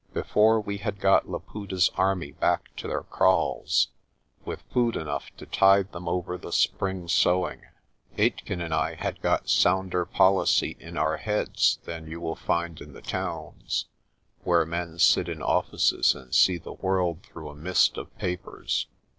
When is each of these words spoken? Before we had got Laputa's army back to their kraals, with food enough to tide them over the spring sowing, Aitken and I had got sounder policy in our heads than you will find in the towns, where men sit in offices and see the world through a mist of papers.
Before 0.15 0.59
we 0.59 0.79
had 0.79 0.99
got 0.99 1.29
Laputa's 1.29 1.91
army 1.93 2.31
back 2.31 2.75
to 2.77 2.87
their 2.87 3.03
kraals, 3.03 3.89
with 4.43 4.63
food 4.73 4.95
enough 4.95 5.29
to 5.37 5.45
tide 5.45 5.91
them 5.91 6.07
over 6.07 6.39
the 6.39 6.51
spring 6.51 7.07
sowing, 7.07 7.61
Aitken 8.17 8.61
and 8.61 8.73
I 8.73 8.95
had 8.95 9.21
got 9.21 9.47
sounder 9.47 10.07
policy 10.07 10.75
in 10.79 10.97
our 10.97 11.17
heads 11.17 11.77
than 11.83 12.07
you 12.07 12.19
will 12.19 12.33
find 12.35 12.81
in 12.81 12.93
the 12.93 13.01
towns, 13.03 13.89
where 14.43 14.65
men 14.65 14.97
sit 14.97 15.29
in 15.29 15.43
offices 15.43 16.15
and 16.15 16.33
see 16.33 16.57
the 16.57 16.73
world 16.73 17.21
through 17.21 17.49
a 17.49 17.55
mist 17.55 17.95
of 17.95 18.17
papers. 18.17 18.87